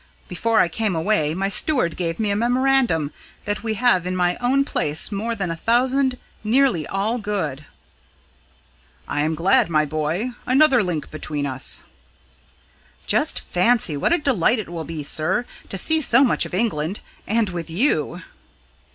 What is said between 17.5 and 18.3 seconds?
you!"